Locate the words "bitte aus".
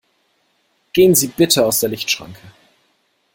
1.27-1.81